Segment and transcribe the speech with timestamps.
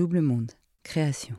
[0.00, 0.52] Double Monde,
[0.82, 1.34] création.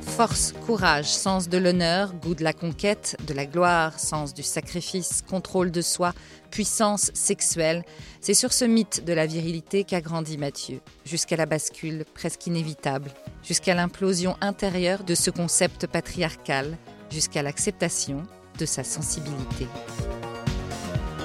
[0.00, 5.20] Force, courage, sens de l'honneur, goût de la conquête, de la gloire, sens du sacrifice,
[5.28, 6.14] contrôle de soi,
[6.50, 7.84] puissance sexuelle,
[8.22, 13.10] c'est sur ce mythe de la virilité qu'a grandi Mathieu, jusqu'à la bascule presque inévitable,
[13.42, 16.78] jusqu'à l'implosion intérieure de ce concept patriarcal,
[17.10, 18.22] jusqu'à l'acceptation
[18.58, 19.66] de sa sensibilité.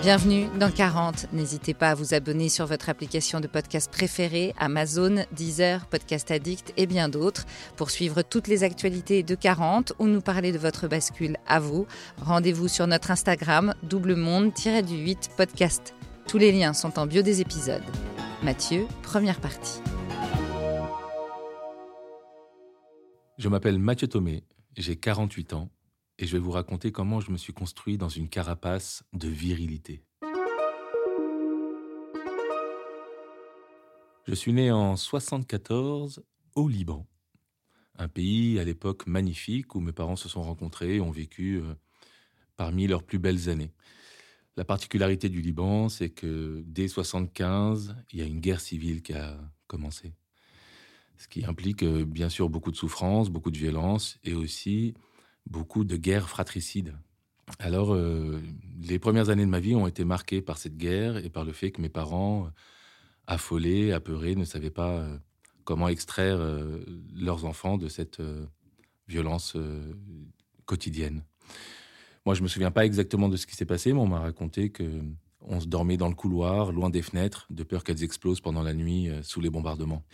[0.03, 1.31] Bienvenue dans 40.
[1.31, 6.73] N'hésitez pas à vous abonner sur votre application de podcast préférée, Amazon, Deezer, Podcast Addict
[6.75, 7.45] et bien d'autres.
[7.77, 11.87] Pour suivre toutes les actualités de 40 ou nous parler de votre bascule à vous,
[12.17, 15.95] rendez-vous sur notre Instagram, double monde-du-8 podcast.
[16.27, 17.81] Tous les liens sont en bio des épisodes.
[18.43, 19.79] Mathieu, première partie.
[23.37, 24.43] Je m'appelle Mathieu Thomé,
[24.75, 25.69] j'ai 48 ans
[26.23, 30.05] et je vais vous raconter comment je me suis construit dans une carapace de virilité.
[34.25, 36.23] Je suis né en 74
[36.55, 37.05] au Liban,
[37.97, 41.73] un pays à l'époque magnifique où mes parents se sont rencontrés et ont vécu euh,
[42.55, 43.73] parmi leurs plus belles années.
[44.55, 49.11] La particularité du Liban, c'est que dès 75, il y a une guerre civile qui
[49.11, 49.37] a
[49.67, 50.13] commencé.
[51.17, 54.93] Ce qui implique euh, bien sûr beaucoup de souffrance, beaucoup de violence et aussi
[55.47, 56.95] beaucoup de guerres fratricides.
[57.59, 58.41] Alors, euh,
[58.81, 61.51] les premières années de ma vie ont été marquées par cette guerre et par le
[61.51, 62.49] fait que mes parents,
[63.27, 65.17] affolés, apeurés, ne savaient pas euh,
[65.63, 66.83] comment extraire euh,
[67.13, 68.21] leurs enfants de cette
[69.07, 69.57] violence
[70.65, 71.23] quotidienne.
[72.25, 74.69] Moi, je me souviens pas exactement de ce qui s'est passé, mais on m'a raconté
[74.69, 75.01] que
[75.45, 78.73] on se dormait dans le couloir, loin des fenêtres, de peur qu'elles explosent pendant la
[78.73, 80.05] nuit sous les bombardements.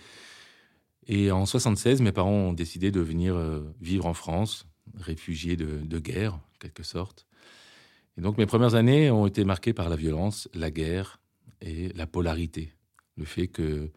[1.05, 3.39] Et en 76, mes parents ont décidé de venir
[3.79, 7.27] vivre en France, réfugié de, guerre, en quelque sorte.
[8.17, 11.19] Et donc mes premières années ont été marquées par la violence, la guerre
[11.61, 12.73] et la polarité.
[13.17, 13.91] Le fait que,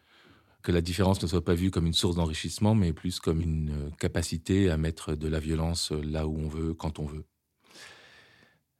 [0.62, 3.70] que la différence ne soit pas vue comme une source d'enrichissement, mais plus comme une
[3.70, 7.24] euh, capacité à mettre de la violence là où on veut, quand on veut.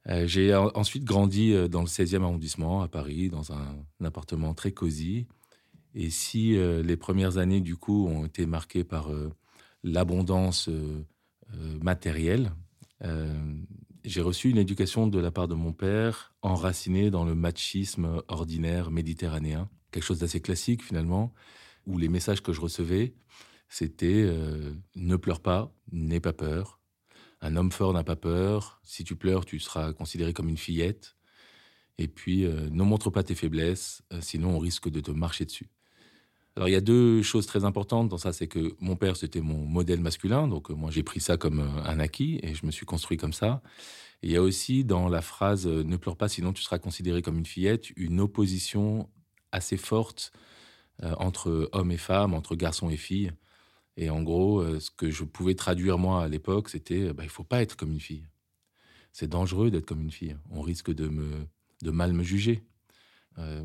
[0.08, 4.72] Euh, j'ai ensuite grandi euh, dans le 16e arrondissement à Paris, dans un, appartement très
[4.72, 5.26] cosy.
[5.94, 9.10] Et si les premières années, du coup, ont été marquées par
[9.82, 11.04] l'abondance euh,
[11.82, 12.52] matériel.
[13.04, 13.54] Euh,
[14.04, 18.90] j'ai reçu une éducation de la part de mon père enracinée dans le machisme ordinaire
[18.90, 21.32] méditerranéen, quelque chose d'assez classique finalement,
[21.86, 23.14] où les messages que je recevais,
[23.68, 26.80] c'était euh, ne pleure pas, n'aie pas peur,
[27.40, 31.16] un homme fort n'a pas peur, si tu pleures, tu seras considéré comme une fillette,
[31.98, 35.68] et puis ne montre pas tes faiblesses, sinon on risque de te marcher dessus.
[36.56, 39.40] Alors il y a deux choses très importantes dans ça, c'est que mon père c'était
[39.40, 42.66] mon modèle masculin, donc euh, moi j'ai pris ça comme euh, un acquis et je
[42.66, 43.62] me suis construit comme ça.
[44.22, 47.22] Il y a aussi dans la phrase euh, ne pleure pas sinon tu seras considéré
[47.22, 49.08] comme une fillette une opposition
[49.50, 50.32] assez forte
[51.18, 53.32] entre hommes et femmes, entre garçons et filles.
[53.96, 57.44] Et en gros, ce que je pouvais traduire moi à l'époque, c'était bah, il faut
[57.44, 58.28] pas être comme une fille.
[59.12, 60.36] C'est dangereux d'être comme une fille.
[60.50, 61.48] On risque de me
[61.82, 62.62] de mal me juger,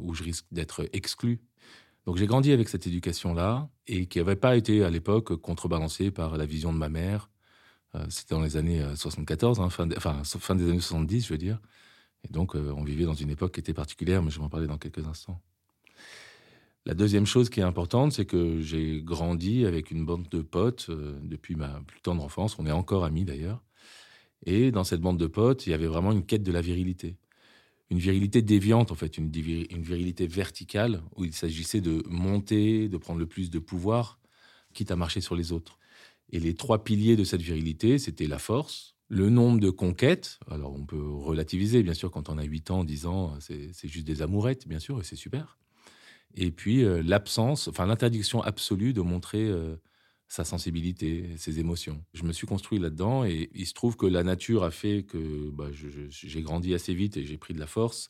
[0.02, 1.42] ou je risque d'être exclu.
[2.08, 6.38] Donc j'ai grandi avec cette éducation-là et qui n'avait pas été à l'époque contrebalancée par
[6.38, 7.30] la vision de ma mère.
[7.96, 11.34] Euh, c'était dans les années 74, euh, hein, fin, enfin fin des années 70, je
[11.34, 11.60] veux dire.
[12.24, 14.50] Et donc euh, on vivait dans une époque qui était particulière, mais je vais en
[14.50, 15.42] parler dans quelques instants.
[16.86, 20.90] La deuxième chose qui est importante, c'est que j'ai grandi avec une bande de potes
[20.90, 22.58] depuis ma plus tendre enfance.
[22.58, 23.62] On est encore amis d'ailleurs.
[24.46, 27.18] Et dans cette bande de potes, il y avait vraiment une quête de la virilité
[27.90, 33.20] une virilité déviante, en fait, une, virilité verticale, où il s'agissait de monter, de prendre
[33.20, 34.20] le plus de pouvoir,
[34.74, 35.80] quitte à marcher sur les autres.
[36.32, 40.40] Et les trois piliers de cette virilité, c'était la force, le nombre de conquêtes.
[40.52, 44.06] Alors, on peut relativiser, bien sûr, quand on a 8 ans, 10 ans, c'est juste
[44.06, 45.58] des amourettes, bien sûr, et c'est super.
[46.36, 49.78] Et puis, euh, l'absence, enfin, l'interdiction absolue de montrer euh,
[50.28, 52.04] sa sensibilité, ses émotions.
[52.14, 55.50] Je me suis construit là-dedans et il se trouve que la nature a fait que
[55.52, 58.08] bah, j'ai grandi assez vite et j'ai pris de la force.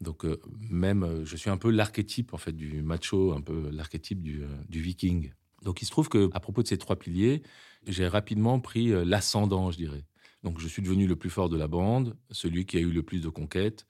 [0.00, 0.40] Donc euh,
[0.70, 4.42] même, euh, je suis un peu l'archétype en fait du macho, un peu l'archétype du,
[4.42, 5.32] euh, du, viking.
[5.62, 7.42] Donc il se trouve que à propos de ces trois piliers,
[7.86, 10.04] j'ai rapidement pris l'ascendant, je dirais.
[10.44, 13.02] Donc je suis devenu le plus fort de la bande, celui qui a eu le
[13.02, 13.86] plus de conquêtes,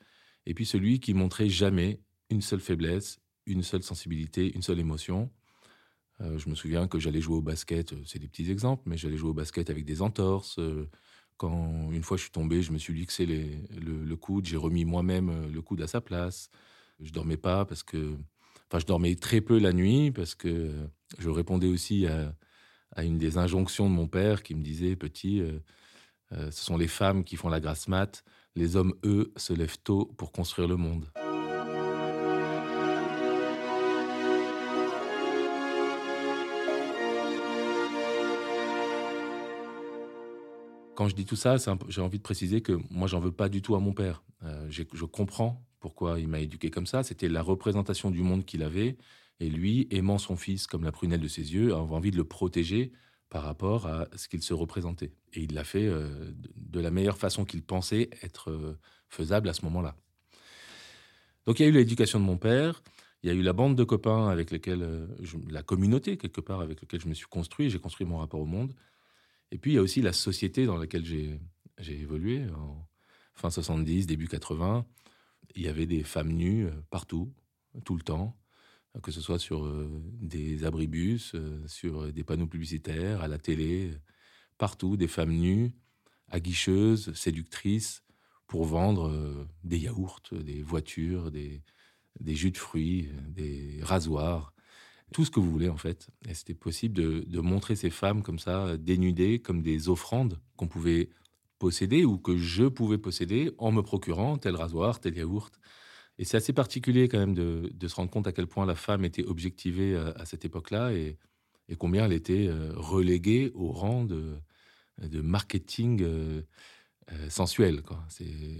[0.47, 5.31] et puis celui qui montrait jamais une seule faiblesse, une seule sensibilité, une seule émotion.
[6.21, 8.97] Euh, je me souviens que j'allais jouer au basket, euh, c'est des petits exemples, mais
[8.97, 10.59] j'allais jouer au basket avec des entorses.
[10.59, 10.89] Euh,
[11.37, 14.85] quand une fois je suis tombé, je me suis luxé le, le, coude, j'ai remis
[14.85, 16.51] moi-même le coude à sa place.
[16.99, 18.17] Je dormais pas parce que,
[18.69, 20.73] enfin, je dormais très peu la nuit parce que
[21.17, 22.35] je répondais aussi à,
[23.05, 25.41] une des injonctions de mon père qui me disait petit,
[26.33, 28.25] ce sont les femmes qui font la grasse mat,
[28.57, 31.09] les hommes eux se lèvent tôt pour construire le monde.
[40.99, 41.55] Quand je dis tout ça,
[41.89, 44.25] j'ai envie de préciser que moi, j'en veux pas du tout à mon père.
[44.43, 47.05] Euh, je comprends pourquoi il m'a éduqué comme ça.
[47.05, 48.97] C'était la représentation du monde qu'il avait.
[49.39, 52.25] Et lui, aimant son fils comme la prunelle de ses yeux, avait envie de le
[52.25, 52.91] protéger
[53.31, 55.13] par rapport à ce qu'il se représentait.
[55.35, 58.77] Et il l'a fait euh, de la meilleure façon qu'il pensait être euh,
[59.09, 59.95] faisable à ce moment-là.
[61.47, 62.83] Donc il y a eu l'éducation de mon père,
[63.23, 64.85] il y a eu la bande de copains avec lesquels,
[65.49, 68.47] la communauté quelque part avec laquelle je me suis construit, j'ai construit mon rapport au
[68.47, 68.75] monde.
[69.51, 71.41] Et puis, il y a aussi la société dans laquelle j'ai,
[71.89, 72.45] évolué.
[72.51, 72.87] En
[73.35, 74.85] fin 70, début 80,
[75.55, 77.33] il y avait des femmes nues euh, partout,
[77.85, 78.37] tout le temps,
[79.03, 83.93] que ce soit sur euh, des abribus, euh, sur des panneaux publicitaires, à la télé,
[84.59, 85.73] partout, des femmes nues,
[86.29, 88.03] aguicheuses, séductrices,
[88.47, 91.63] pour vendre des yaourts, des voitures, des,
[92.19, 94.55] des jus de fruits, des rasoirs
[95.13, 96.09] tout ce que vous voulez en fait.
[96.29, 101.11] Et c'était possible de, montrer ces femmes comme ça, dénudées, comme des offrandes qu'on pouvait
[101.59, 105.59] posséder ou que je pouvais posséder en me procurant tel rasoir, tel yaourt.
[106.19, 109.05] Et c'est assez particulier quand même de, se rendre compte à quel point la femme
[109.05, 111.17] était objectivée à, cette époque-là et,
[111.79, 114.41] combien elle était euh, reléguée au rang de,
[115.21, 116.43] marketing euh,
[117.13, 117.83] euh, sensuel,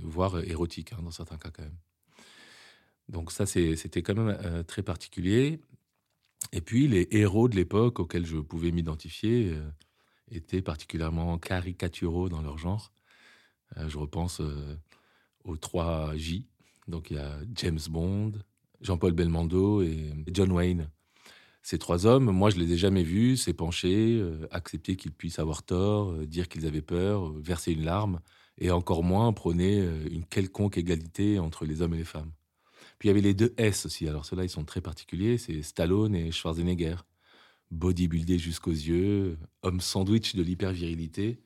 [0.05, 1.79] voire érotique hein, dans certains cas quand même.
[3.09, 5.61] Donc ça, c'était quand même très particulier.
[6.53, 9.71] Et puis, les héros de l'époque auxquels je pouvais m'identifier euh,
[10.31, 12.93] étaient particulièrement caricaturaux dans leur genre.
[13.77, 14.77] Euh, je repense euh,
[15.45, 16.47] aux trois J.
[16.87, 18.33] Donc, il y a James Bond,
[18.81, 20.89] Jean-Paul Belmondo et John Wayne.
[21.63, 26.15] Ces trois hommes, moi, je les ai jamais vus s'épancher, accepter qu'ils puissent avoir tort,
[26.27, 28.21] dire qu'ils avaient peur, verser une larme,
[28.57, 32.33] et encore moins prôner une quelconque égalité entre les hommes et les femmes.
[32.99, 34.09] Puis il y avait les deux S aussi.
[34.09, 35.39] Alors ceux-là, ils sont très particuliers.
[35.39, 36.97] C'est Stallone et Schwarzenegger.
[37.71, 41.43] Bodybuildé jusqu'aux yeux, homme sandwich de l'hypervirilité.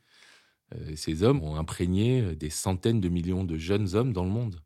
[0.74, 4.60] Euh, ces hommes ont imprégné des centaines de millions de jeunes hommes dans le monde.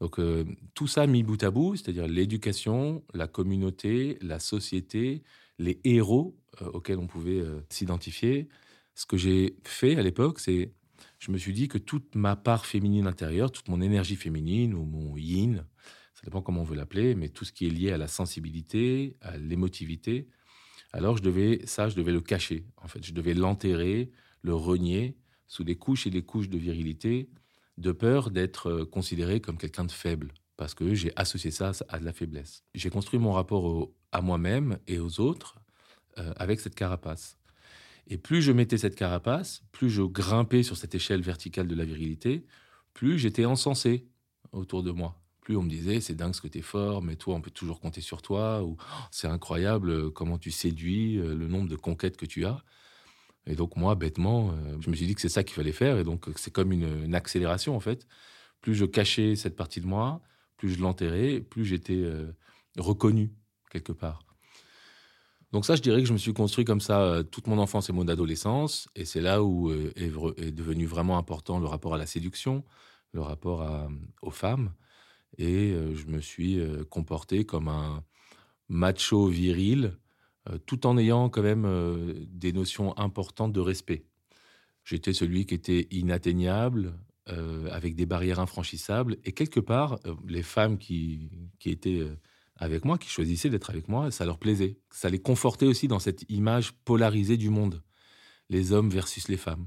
[0.00, 0.44] Donc euh,
[0.74, 5.22] tout ça mis bout à bout, c'est-à-dire l'éducation, la communauté, la société,
[5.58, 8.48] les héros euh, auxquels on pouvait s'identifier.
[8.94, 10.72] Ce que j'ai fait à l'époque, c'est
[11.18, 14.84] je me suis dit que toute ma part féminine intérieure, toute mon énergie féminine ou
[14.84, 15.64] mon yin,
[16.14, 19.16] ça dépend comment on veut l'appeler, mais tout ce qui est lié à la sensibilité,
[19.20, 20.28] à l'émotivité,
[20.92, 22.66] alors je devais, ça, je devais le cacher.
[22.76, 24.10] En fait, je devais l'enterrer,
[24.42, 25.16] le renier
[25.46, 27.30] sous des couches et des couches de virilité,
[27.78, 31.98] de peur d'être euh, considéré comme quelqu'un de faible, parce que j'ai associé ça à
[31.98, 32.64] de la faiblesse.
[32.74, 35.58] J'ai construit mon rapport à moi-même et aux autres
[36.18, 37.38] euh, avec cette carapace.
[38.08, 41.84] Et plus je mettais cette carapace, plus je grimpais sur cette échelle verticale de la
[41.84, 42.44] virilité,
[42.94, 44.06] plus j'étais encensé
[44.52, 45.18] autour de moi.
[45.40, 47.50] Plus on me disait, c'est dingue ce que tu es fort, mais toi, on peut
[47.50, 51.68] toujours compter sur toi, ou oh, c'est incroyable euh, comment tu séduis, euh, le nombre
[51.68, 52.62] de conquêtes que tu as.
[53.46, 55.98] Et donc, moi, bêtement, euh, je me suis dit que c'est ça qu'il fallait faire,
[55.98, 58.06] et donc c'est comme une, accélération, en fait.
[58.60, 60.20] Plus je cachais cette partie de moi,
[60.56, 62.04] plus je l'enterrais, plus j'étais
[62.78, 63.32] reconnu,
[63.70, 64.31] quelque part.
[65.52, 67.90] Donc ça, je dirais que je me suis construit comme ça euh, toute mon enfance
[67.90, 68.88] et mon adolescence.
[68.96, 72.64] Et c'est là où euh, est, devenu vraiment important le rapport à la séduction,
[73.12, 73.88] le rapport
[74.22, 74.72] aux femmes.
[75.36, 76.58] Et euh, je me suis
[76.88, 78.02] comporté comme un
[78.68, 79.98] macho viril,
[80.66, 84.06] tout en ayant quand même des notions importantes de respect.
[84.84, 86.94] J'étais celui qui était inatteignable,
[87.70, 89.18] avec des barrières infranchissables.
[89.24, 91.30] Et quelque part, les femmes qui
[91.64, 92.08] étaient
[92.62, 94.78] avec moi, qui choisissaient d'être avec moi, ça leur plaisait.
[94.90, 97.82] Ça les confortait aussi dans cette image polarisée du monde,
[98.50, 99.66] les hommes versus les femmes.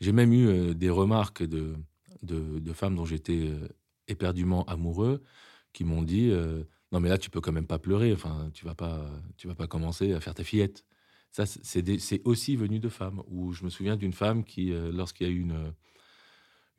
[0.00, 1.74] J'ai même eu euh, des remarques de,
[2.22, 3.68] de, femmes dont j'étais euh,
[4.06, 5.24] éperdument amoureux,
[5.72, 8.64] qui m'ont dit euh, non mais là tu peux quand même pas pleurer, enfin tu
[8.64, 10.84] vas pas tu vas pas commencer à faire ta fillette.
[11.32, 13.22] Ça c'est aussi venu de femmes.
[13.26, 15.72] Où je me souviens d'une femme qui, lorsqu'il y a eu une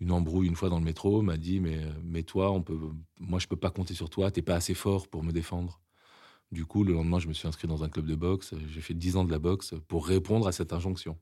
[0.02, 2.78] une embrouille une fois dans le métro, m'a dit mais, mais toi, on peut,
[3.20, 5.80] moi je peux pas compter sur toi, t'es pas assez fort pour me défendre.
[6.52, 8.54] Du coup, le lendemain, je me suis inscrit dans un club de boxe.
[8.68, 11.18] J'ai fait 10 ans de la boxe pour répondre à cette injonction.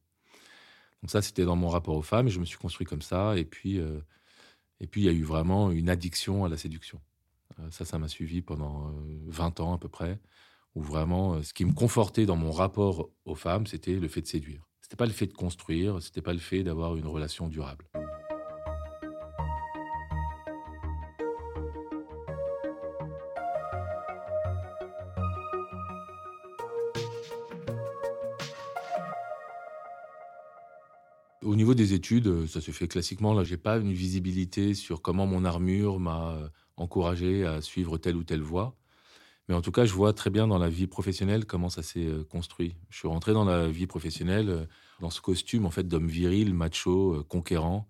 [1.01, 3.38] Donc ça, c'était dans mon rapport aux femmes et je me suis construit comme ça.
[3.38, 4.00] Et puis, euh,
[4.79, 7.00] et puis il y a eu vraiment une addiction à la séduction.
[7.59, 8.91] Euh, ça, ça m'a suivi pendant
[9.27, 10.19] 20 euh, ans à peu près,
[10.74, 14.27] où vraiment, ce qui me confortait dans mon rapport aux femmes, c'était le fait de
[14.27, 14.67] séduire.
[14.81, 17.86] C'était pas le fait de construire, c'était pas le fait d'avoir une relation durable.
[31.43, 33.34] Au niveau des études, euh, ça se fait classiquement.
[33.34, 38.17] Là, j'ai pas une visibilité sur comment mon armure m'a euh, encouragé à suivre telle
[38.17, 38.75] ou telle voie.
[39.48, 42.05] Mais en tout cas, je vois très bien dans la vie professionnelle comment ça s'est
[42.05, 42.75] euh, construit.
[42.89, 44.67] Je suis rentré dans la vie professionnelle
[45.00, 47.88] dans ce costume en fait d'homme viril, macho, conquérant,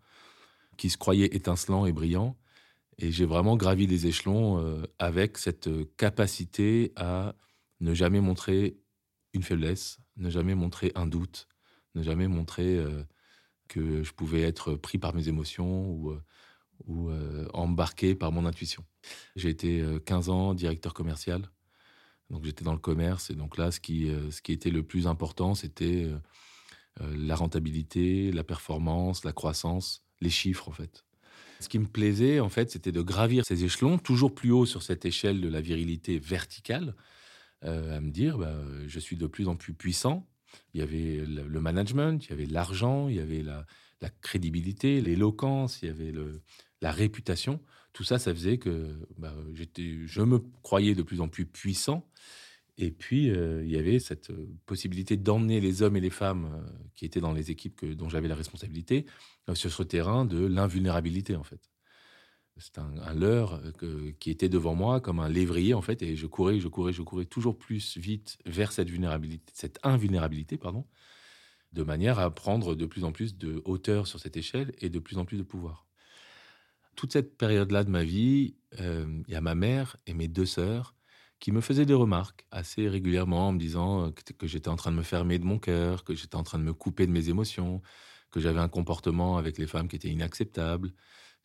[0.78, 2.38] qui se croyait étincelant et brillant.
[3.00, 7.34] Et j'ai vraiment gravi les échelons avec cette capacité à
[7.80, 8.78] ne jamais montrer
[9.34, 11.48] une faiblesse, ne jamais montrer un doute,
[11.96, 12.78] ne jamais montrer
[13.70, 16.14] que je pouvais être pris par mes émotions ou,
[16.88, 17.10] ou
[17.54, 18.84] embarqué par mon intuition.
[19.38, 21.50] J'ai été 15 ans directeur commercial.
[22.30, 25.08] Donc j'étais dans le commerce et donc là, ce qui, ce qui était le plus
[25.08, 26.10] important, c'était
[27.00, 31.06] la rentabilité, la performance, la croissance, les chiffres en fait.
[31.60, 34.84] Ce qui me plaisait en fait, c'était de gravir ces échelons toujours plus haut sur
[34.84, 36.96] cette échelle de la virilité verticale,
[37.62, 38.56] à me dire, bah,
[38.88, 40.29] je suis de plus en plus puissant.
[40.74, 43.66] Il y avait le management, il y avait l'argent, il y avait la,
[44.22, 46.42] crédibilité, l'éloquence, il y avait le,
[46.82, 47.60] la réputation,
[47.94, 52.08] tout ça, ça faisait que bah, j'étais, je me croyais de plus en plus puissant.
[52.82, 56.46] Et puis, euh, il y avait cette euh, possibilité d'emmener les hommes et les femmes
[56.46, 59.06] euh, qui étaient dans les équipes dont j'avais la responsabilité
[59.54, 61.60] sur ce terrain de l'invulnérabilité, en fait.
[62.60, 63.62] C'est un, leurre
[64.20, 67.02] qui était devant moi comme un lévrier, en fait, et je courais, je courais, je
[67.02, 70.86] courais toujours plus vite vers cette vulnérabilité, cette invulnérabilité, pardon,
[71.74, 75.00] de manière à prendre de plus en plus de hauteur sur cette échelle et de
[75.00, 75.88] plus en plus de pouvoir.
[76.96, 80.46] Toute cette période-là de ma vie, euh, il y a ma mère et mes deux
[80.46, 80.96] sœurs
[81.40, 84.92] qui me faisaient des remarques assez régulièrement en me disant euh, que, j'étais en train
[84.92, 87.30] de me fermer de mon cœur, que j'étais en train de me couper de mes
[87.30, 87.82] émotions,
[88.32, 90.94] que j'avais un comportement avec les femmes qui était inacceptable,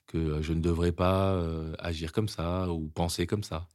[0.06, 1.42] que euh, je ne devrais pas
[1.78, 3.68] agir comme ça ou penser comme ça.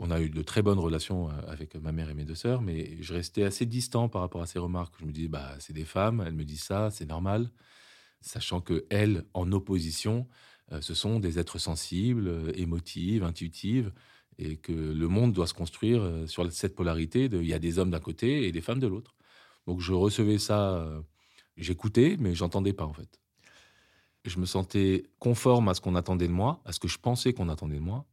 [0.00, 2.96] on a eu de très bonnes relations avec ma mère et mes deux sœurs, mais
[3.00, 4.94] je restais assez distant par rapport à ces remarques.
[5.00, 7.50] Je me disais, bah, c'est des femmes, elles me disent ça, c'est normal
[8.20, 10.26] sachant que elles, en opposition,
[10.72, 13.92] euh, ce sont des êtres sensibles, euh, émotives, intuitives,
[14.38, 17.78] et que le monde doit se construire euh, sur cette polarité il y a des
[17.78, 19.16] hommes d'un côté et des femmes de l'autre.
[19.66, 20.88] Donc je recevais ça,
[21.56, 23.20] j'écoutais, mais j'entendais pas en fait.
[24.24, 27.32] Je me sentais conforme à ce qu'on attendait de moi, à ce que je pensais
[27.32, 28.04] qu'on attendait de moi.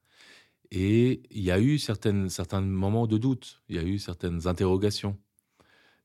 [0.71, 5.17] Et il y a eu certains moments de doute, il y a eu certaines interrogations.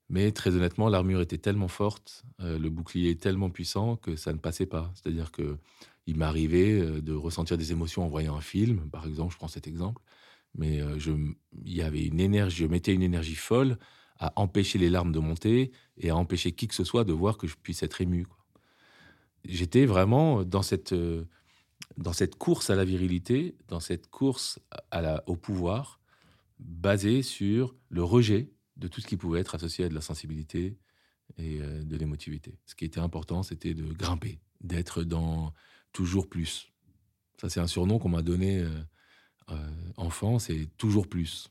[0.09, 4.39] Mais très honnêtement, l'armure était tellement forte, euh, le bouclier tellement puissant que ça ne
[4.39, 4.93] passait pas.
[4.95, 5.57] C'est-à-dire que
[6.07, 9.49] il m'arrivait euh, de ressentir des émotions en voyant un film, par exemple, je prends
[9.49, 10.03] cet exemple,
[10.57, 11.13] mais euh, je,
[11.65, 13.79] il y avait une énergie, je mettais une énergie folle
[14.19, 17.39] à empêcher les larmes de monter et à empêcher qui que ce soit de voir
[17.39, 18.27] que je puisse être ému.
[19.45, 20.95] J'étais vraiment dans cette,
[21.97, 24.59] dans cette course à la virilité, dans cette course
[25.27, 26.01] au pouvoir,
[26.59, 30.79] basée sur le rejet de tout ce qui pouvait être associé à de la sensibilité
[31.39, 32.59] et euh, de l'émotivité.
[32.67, 35.53] Ce qui était important, c'était de grimper, d'être dans
[35.93, 36.73] toujours plus.
[37.41, 38.69] Ça, c'est un surnom qu'on m'a donné euh,
[39.51, 41.49] euh, enfant, c'est toujours plus.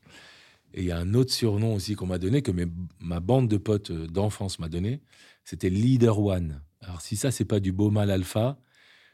[0.74, 2.52] Et il y a un autre surnom aussi qu'on m'a donné, que
[3.00, 5.00] ma bande de potes d'enfance m'a donné,
[5.44, 6.62] c'était Leader One.
[6.82, 8.58] Alors si ça, c'est pas du beau mal alpha,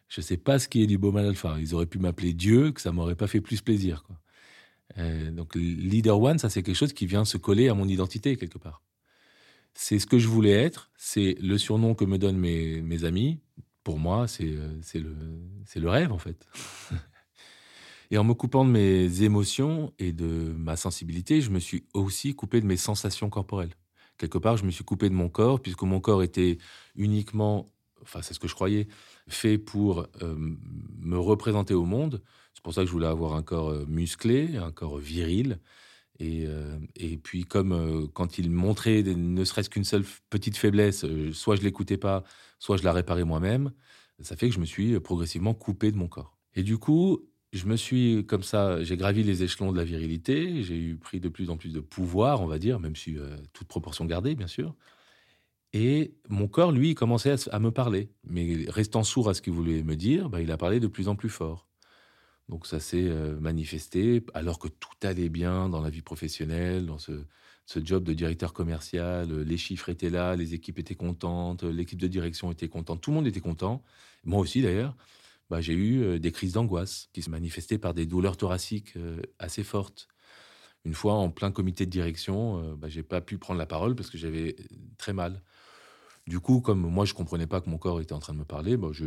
[0.09, 1.57] je sais pas ce qui est du beau mal alpha.
[1.61, 4.05] Ils auraient pu m'appeler Dieu, que ça m'aurait pas fait plus plaisir.
[4.05, 4.21] Quoi.
[4.99, 8.37] Euh, donc leader one, ça c'est quelque chose qui vient se coller à mon identité
[8.37, 8.83] quelque part.
[9.75, 13.41] C'est ce que je voulais être, c'est le surnom que me donnent mes, amis.
[13.85, 16.49] Pour moi, c'est euh, le, le rêve en fait.
[18.11, 22.35] Et en me coupant de mes émotions et de ma sensibilité, je me suis aussi
[22.35, 23.75] coupé de mes sensations corporelles.
[24.19, 26.59] Quelque part, je me suis coupé de mon corps, puisque mon corps était
[26.95, 27.67] uniquement,
[28.03, 28.89] enfin c'est ce que je croyais,
[29.29, 30.35] fait pour euh,
[30.99, 32.23] me représenter au monde.
[32.55, 35.59] C'est pour ça que je voulais avoir un corps euh, musclé, un corps viril.
[36.19, 41.57] Et, euh, et puis, comme quand il montrait ne serait-ce qu'une seule petite faiblesse, soit
[41.57, 42.25] je l'écoutais pas,
[42.59, 43.71] soit je la réparais moi-même,
[44.21, 46.39] ça fait que je me suis progressivement coupé de mon corps.
[46.55, 50.63] Et du coup, je me suis, comme ça, j'ai gravi les échelons de la virilité,
[50.63, 53.17] j'ai eu pris de plus en plus de pouvoir, on va dire, même si
[53.53, 54.75] toute proportion gardée, bien sûr.
[55.73, 58.09] Et mon corps, lui, commençait à, me parler.
[58.25, 61.09] Mais restant sourd à ce qu'il voulait me dire, bah, il a parlé de plus
[61.09, 61.69] en plus fort.
[62.49, 66.99] Donc ça s'est euh, manifesté alors que tout allait bien dans la vie professionnelle, dans
[66.99, 67.13] ce,
[67.85, 69.31] job de directeur commercial.
[69.31, 73.01] Euh, les chiffres étaient là, les équipes étaient contentes, euh, l'équipe de direction était contente,
[73.01, 73.83] tout le monde était content.
[74.25, 74.97] Moi aussi d'ailleurs.
[75.49, 78.95] Bah, j'ai eu des crises d'angoisse qui se manifestaient par des douleurs thoraciques
[79.39, 80.09] assez fortes.
[80.85, 84.11] Une fois en plein comité de direction, bah, j'ai pas pu prendre la parole parce
[84.11, 84.57] que j'avais
[84.99, 85.43] très mal.
[86.27, 88.45] Du coup, comme moi je comprenais pas que mon corps était en train de me
[88.45, 89.07] parler, bah, je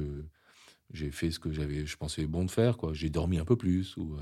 [0.92, 2.78] j'ai fait ce que j'avais, je pensais bon de faire.
[2.78, 2.94] Quoi.
[2.94, 4.18] J'ai dormi un peu plus ou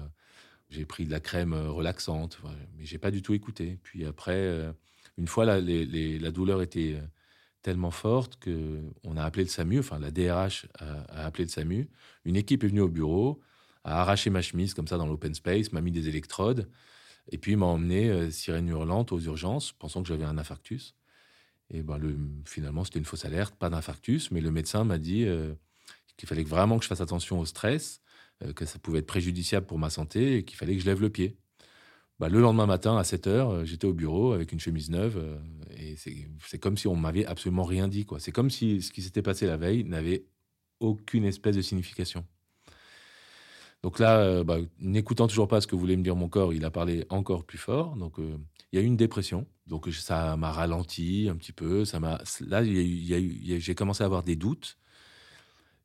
[0.70, 2.40] j'ai pris de la crème relaxante,
[2.78, 3.80] mais j'ai pas du tout écouté.
[3.84, 4.74] Puis après,
[5.18, 6.98] une fois la, la douleur était
[7.68, 9.80] tellement forte que on a appelé le SAMU.
[9.80, 11.90] Enfin, la DRH a, appelé le SAMU.
[12.24, 13.42] Une équipe est venue au bureau,
[13.84, 16.70] a arraché ma chemise comme ça dans l'open space, m'a mis des électrodes,
[17.30, 20.96] et puis m'a emmené euh, sirène hurlante aux urgences, pensant que j'avais un infarctus.
[21.70, 25.26] Et ben le, finalement, c'était une fausse alerte, pas d'infarctus, mais le médecin m'a dit
[25.26, 25.54] euh,
[26.16, 28.00] qu'il fallait vraiment que je fasse attention au stress,
[28.44, 31.02] euh, que ça pouvait être préjudiciable pour ma santé et qu'il fallait que je lève
[31.02, 31.38] le pied.
[32.20, 35.24] Bah, le lendemain matin, à 7 heures, j'étais au bureau avec une chemise neuve.
[35.78, 38.08] et c'est comme si on m'avait absolument rien dit.
[38.20, 40.26] C'est comme si ce qui s'était passé la veille n'avait
[40.80, 42.26] aucune espèce de signification.
[43.84, 46.72] Donc là, bah, n'écoutant toujours pas ce que voulait me dire mon corps, il a
[46.72, 47.96] parlé encore plus fort.
[47.96, 49.46] Donc il y a eu une dépression.
[49.68, 51.86] Donc ça m'a ralenti un petit peu.
[51.86, 54.78] Ça là j'ai commencé à avoir des doutes.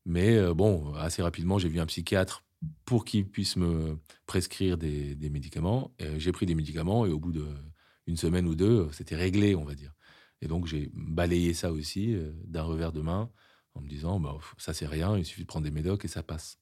[0.04, 2.44] Mais euh, bon, assez rapidement, j'ai vu un psychiatre
[2.84, 5.94] pour qu'il puisse me prescrire des, médicaments.
[6.18, 9.74] J'ai pris des médicaments et au bout d'une semaine ou deux, c'était réglé, on va
[9.74, 9.92] dire.
[10.40, 13.30] Et donc j'ai balayé ça aussi euh, d'un revers de main
[13.74, 16.22] en me disant, bah, ça c'est rien, il suffit de prendre des médocs et ça
[16.22, 16.58] passe.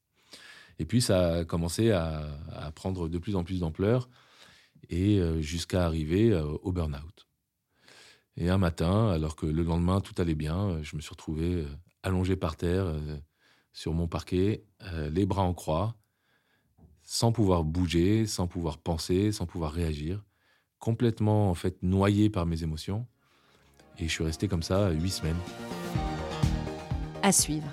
[0.81, 4.09] Et puis ça a commencé à, prendre de plus en plus d'ampleur
[4.89, 7.29] et euh, jusqu'à arriver euh, au burn-out.
[8.37, 11.67] Et un matin, alors que le lendemain tout allait bien, euh, je me suis retrouvé
[12.03, 12.95] allongé par terre
[13.73, 14.65] sur mon parquet,
[15.11, 15.97] les bras en croix,
[17.03, 20.25] sans pouvoir bouger, sans pouvoir penser, sans pouvoir réagir,
[20.79, 23.07] complètement en fait noyé par mes émotions.
[23.99, 25.39] Et je suis resté comme ça huit semaines.
[27.23, 27.69] À suivre.